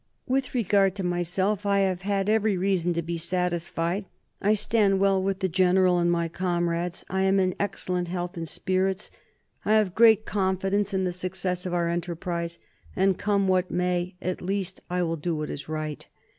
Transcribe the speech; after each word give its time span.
"With 0.25 0.55
regard 0.55 0.95
to 0.95 1.03
myself, 1.03 1.63
I 1.63 1.81
have 1.81 2.01
had 2.01 2.27
every 2.27 2.57
reason 2.57 2.91
to 2.93 3.03
be 3.03 3.19
satisfied; 3.19 4.05
I 4.41 4.55
stand 4.55 4.99
fair 4.99 5.19
with 5.19 5.41
the 5.41 5.47
General 5.47 5.99
and 5.99 6.11
my 6.11 6.27
camarades; 6.27 7.05
I 7.07 7.21
am 7.21 7.39
in 7.39 7.53
excellent 7.59 8.07
health 8.07 8.35
and 8.35 8.49
spirits; 8.49 9.11
I 9.63 9.73
have 9.73 9.93
great 9.93 10.25
confidence 10.25 10.91
in 10.95 11.03
the 11.03 11.13
success 11.13 11.67
of 11.67 11.73
our 11.75 11.87
enterprise; 11.87 12.57
and, 12.95 13.15
come 13.19 13.47
what 13.47 13.69
may, 13.69 14.15
at 14.23 14.41
least 14.41 14.81
I 14.89 15.03
will 15.03 15.17
do 15.17 15.35
what 15.35 15.51
is 15.51 15.69
right. 15.69 16.07